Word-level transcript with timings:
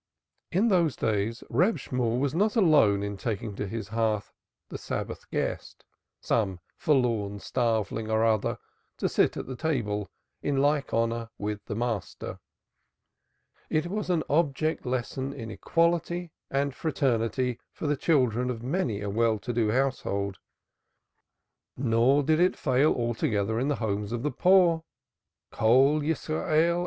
In 0.51 0.69
those 0.69 0.95
days 0.95 1.43
Reb 1.47 1.77
Shemuel 1.77 2.17
was 2.17 2.33
not 2.33 2.55
alone 2.55 3.03
in 3.03 3.17
taking 3.17 3.53
to 3.55 3.67
his 3.67 3.89
hearth 3.89 4.33
"the 4.69 4.77
Sabbath 4.79 5.29
guest" 5.29 5.85
some 6.19 6.59
forlorn 6.75 7.37
starveling 7.39 8.09
or 8.09 8.25
other 8.25 8.57
to 8.97 9.07
sit 9.07 9.37
at 9.37 9.45
the 9.45 9.55
table 9.55 10.09
in 10.41 10.57
like 10.57 10.91
honor 10.91 11.29
with 11.37 11.63
the 11.65 11.75
master. 11.75 12.39
It 13.69 13.91
was 13.91 14.09
an 14.09 14.23
object 14.27 14.87
lesson 14.87 15.33
in 15.33 15.51
equality 15.51 16.31
and 16.49 16.73
fraternity 16.73 17.59
for 17.71 17.85
the 17.85 17.95
children 17.95 18.49
of 18.49 18.63
many 18.63 19.01
a 19.01 19.09
well 19.11 19.37
to 19.37 19.53
do 19.53 19.69
household, 19.69 20.39
nor 21.77 22.23
did 22.23 22.39
it 22.39 22.55
fail 22.57 22.91
altogether 22.91 23.59
in 23.59 23.67
the 23.67 23.75
homes 23.75 24.11
of 24.11 24.23
the 24.23 24.31
poor. 24.31 24.83